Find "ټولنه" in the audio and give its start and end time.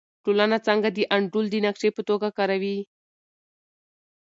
0.23-0.57